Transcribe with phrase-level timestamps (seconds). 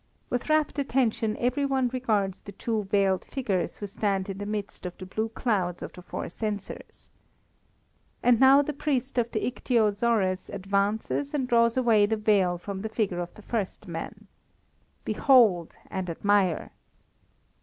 [0.31, 4.87] With rapt attention every one regards the two veiled figures who stand in the midst
[4.87, 7.11] of the blue clouds of the four censers.
[8.23, 12.89] And now the priest of the ichthyosaurus advances and draws away the veil from the
[12.89, 14.25] figure of the first man.
[15.05, 16.71] "Behold and admire!"